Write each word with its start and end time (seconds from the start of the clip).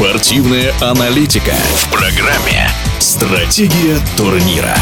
Спортивная 0.00 0.72
аналитика 0.80 1.52
в 1.74 1.90
программе 1.90 2.70
«Стратегия 2.98 3.98
турнира». 4.16 4.74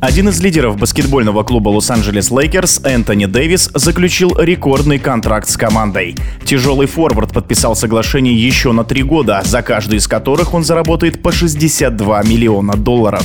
Один 0.00 0.28
из 0.28 0.40
лидеров 0.40 0.76
баскетбольного 0.76 1.42
клуба 1.42 1.70
Лос-Анджелес 1.70 2.30
Лейкерс, 2.30 2.82
Энтони 2.84 3.26
Дэвис, 3.26 3.70
заключил 3.74 4.36
рекордный 4.38 5.00
контракт 5.00 5.48
с 5.48 5.56
командой. 5.56 6.14
Тяжелый 6.44 6.86
форвард 6.86 7.32
подписал 7.32 7.74
соглашение 7.74 8.40
еще 8.40 8.70
на 8.70 8.84
три 8.84 9.02
года, 9.02 9.42
за 9.44 9.62
каждый 9.62 9.98
из 9.98 10.06
которых 10.06 10.54
он 10.54 10.62
заработает 10.62 11.20
по 11.20 11.32
62 11.32 12.22
миллиона 12.22 12.76
долларов. 12.76 13.24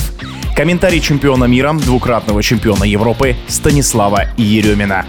Комментарий 0.56 0.98
чемпиона 0.98 1.44
мира, 1.44 1.72
двукратного 1.74 2.42
чемпиона 2.42 2.82
Европы 2.82 3.36
Станислава 3.46 4.24
Еремина. 4.36 5.06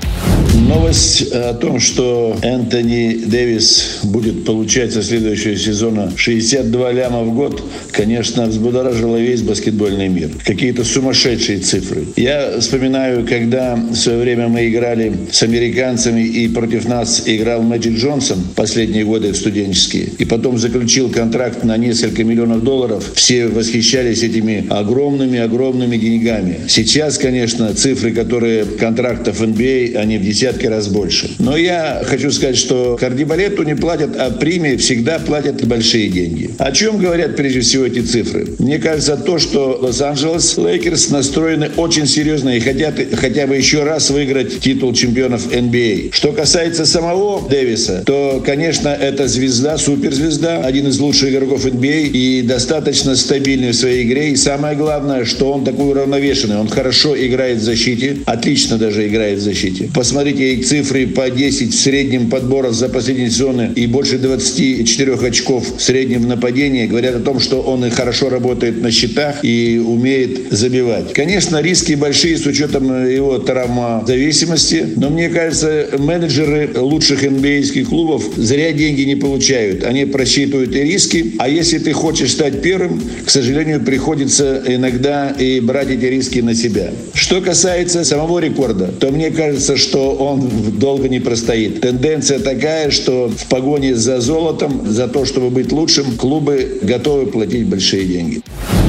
Новость 0.53 1.31
о 1.31 1.55
том, 1.55 1.79
что 1.79 2.37
Энтони 2.43 3.23
Дэвис 3.25 4.01
будет 4.03 4.45
получать 4.45 4.93
со 4.93 5.01
следующего 5.01 5.55
сезона 5.55 6.11
62 6.15 6.91
ляма 6.91 7.23
в 7.23 7.33
год, 7.33 7.63
конечно, 7.91 8.45
взбудоражила 8.45 9.17
весь 9.17 9.41
баскетбольный 9.41 10.09
мир. 10.09 10.29
Какие-то 10.45 10.83
сумасшедшие 10.83 11.57
цифры. 11.57 12.05
Я 12.15 12.59
вспоминаю, 12.59 13.25
когда 13.27 13.75
в 13.75 13.95
свое 13.95 14.19
время 14.19 14.47
мы 14.47 14.67
играли 14.69 15.13
с 15.31 15.41
американцами 15.41 16.21
и 16.21 16.47
против 16.47 16.87
нас 16.87 17.23
играл 17.25 17.63
Мэджик 17.63 17.97
Джонсон 17.97 18.43
последние 18.55 19.05
годы 19.05 19.33
студенческие, 19.33 20.09
и 20.19 20.25
потом 20.25 20.59
заключил 20.59 21.09
контракт 21.09 21.63
на 21.63 21.77
несколько 21.77 22.23
миллионов 22.23 22.63
долларов. 22.63 23.11
Все 23.15 23.47
восхищались 23.47 24.21
этими 24.21 24.67
огромными-огромными 24.69 25.97
деньгами. 25.97 26.59
Сейчас, 26.67 27.17
конечно, 27.17 27.73
цифры, 27.73 28.11
которые 28.11 28.65
контрактов 28.65 29.41
NBA, 29.41 29.95
они 29.95 30.19
в 30.19 30.21
десятки 30.21 30.42
раз 30.63 30.87
больше. 30.87 31.29
Но 31.39 31.57
я 31.57 32.01
хочу 32.05 32.31
сказать, 32.31 32.57
что 32.57 32.97
кардибалету 32.99 33.63
не 33.63 33.75
платят, 33.75 34.15
а 34.17 34.29
приме 34.31 34.77
всегда 34.77 35.19
платят 35.19 35.65
большие 35.65 36.09
деньги. 36.09 36.51
О 36.57 36.71
чем 36.71 36.97
говорят 36.97 37.35
прежде 37.35 37.61
всего 37.61 37.85
эти 37.85 37.99
цифры? 37.99 38.47
Мне 38.59 38.79
кажется, 38.79 39.17
то, 39.17 39.39
что 39.39 39.77
Лос-Анджелес 39.81 40.57
Лейкерс 40.57 41.09
настроены 41.09 41.71
очень 41.77 42.07
серьезно 42.07 42.49
и 42.57 42.59
хотят 42.59 42.95
хотя 43.13 43.47
бы 43.47 43.55
еще 43.55 43.83
раз 43.83 44.09
выиграть 44.09 44.59
титул 44.59 44.93
чемпионов 44.93 45.47
НБА. 45.51 46.11
Что 46.11 46.31
касается 46.31 46.85
самого 46.85 47.47
Дэвиса, 47.47 48.03
то, 48.05 48.41
конечно, 48.45 48.89
это 48.89 49.27
звезда, 49.27 49.77
суперзвезда, 49.77 50.61
один 50.61 50.87
из 50.87 50.99
лучших 50.99 51.29
игроков 51.29 51.65
НБА 51.65 52.07
и 52.07 52.41
достаточно 52.41 53.15
стабильный 53.15 53.71
в 53.71 53.75
своей 53.75 54.05
игре. 54.05 54.31
И 54.31 54.35
самое 54.35 54.75
главное, 54.75 55.25
что 55.25 55.51
он 55.51 55.63
такой 55.63 55.89
уравновешенный. 55.91 56.57
Он 56.57 56.67
хорошо 56.67 57.15
играет 57.15 57.59
в 57.59 57.63
защите, 57.63 58.17
отлично 58.25 58.77
даже 58.77 59.07
играет 59.07 59.39
в 59.39 59.41
защите. 59.41 59.89
Посмотрите 59.93 60.32
Посмотрите 60.33 60.63
цифры 60.63 61.05
по 61.05 61.29
10 61.29 61.73
в 61.73 61.79
среднем 61.79 62.29
подборов 62.29 62.73
за 62.73 62.89
последние 62.89 63.29
сезоны 63.29 63.71
и 63.75 63.85
больше 63.85 64.17
24 64.17 65.13
очков 65.13 65.77
в 65.77 65.81
среднем 65.81 66.23
в 66.23 66.27
нападении 66.27 66.87
говорят 66.87 67.15
о 67.15 67.19
том, 67.19 67.39
что 67.39 67.61
он 67.61 67.85
и 67.85 67.91
хорошо 67.91 68.29
работает 68.29 68.81
на 68.81 68.89
щитах 68.89 69.43
и 69.43 69.79
умеет 69.85 70.51
забивать. 70.51 71.13
Конечно, 71.13 71.61
риски 71.61 71.93
большие 71.93 72.37
с 72.37 72.47
учетом 72.47 73.07
его 73.07 73.37
травмозависимости, 73.37 74.93
но 74.95 75.11
мне 75.11 75.29
кажется, 75.29 75.89
менеджеры 75.99 76.71
лучших 76.75 77.23
НБА 77.23 77.83
клубов 77.83 78.23
зря 78.35 78.71
деньги 78.71 79.03
не 79.03 79.15
получают. 79.15 79.83
Они 79.83 80.05
просчитывают 80.05 80.75
и 80.75 80.81
риски, 80.81 81.35
а 81.37 81.47
если 81.47 81.77
ты 81.77 81.93
хочешь 81.93 82.31
стать 82.31 82.63
первым, 82.63 82.99
к 83.23 83.29
сожалению, 83.29 83.81
приходится 83.81 84.63
иногда 84.65 85.29
и 85.29 85.59
брать 85.59 85.91
эти 85.91 86.05
риски 86.05 86.39
на 86.39 86.55
себя. 86.55 86.89
Что 87.13 87.39
касается 87.41 88.03
самого 88.03 88.39
рекорда, 88.39 88.87
то 88.87 89.11
мне 89.11 89.29
кажется, 89.29 89.77
что 89.77 90.22
он 90.23 90.49
долго 90.79 91.09
не 91.09 91.19
простоит. 91.19 91.81
Тенденция 91.81 92.39
такая, 92.39 92.91
что 92.91 93.29
в 93.29 93.45
погоне 93.47 93.95
за 93.95 94.21
золотом, 94.21 94.85
за 94.85 95.07
то, 95.07 95.25
чтобы 95.25 95.49
быть 95.49 95.71
лучшим, 95.71 96.15
клубы 96.17 96.79
готовы 96.81 97.27
платить 97.27 97.65
большие 97.65 98.05
деньги. 98.05 98.41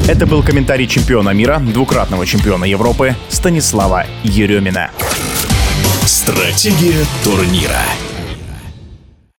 Это 0.09 0.27
был 0.27 0.43
комментарий 0.43 0.87
чемпиона 0.87 1.31
мира, 1.31 1.63
двукратного 1.73 2.27
чемпиона 2.27 2.65
Европы 2.65 3.17
Станислава 3.29 4.07
Еремина. 4.23 4.91
Стратегия 6.07 7.05
турнира. 7.25 7.81